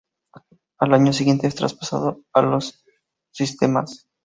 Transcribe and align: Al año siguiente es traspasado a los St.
Al 0.79 0.95
año 0.95 1.13
siguiente 1.13 1.45
es 1.45 1.53
traspasado 1.53 2.21
a 2.33 2.41
los 2.41 2.83
St. 3.33 3.67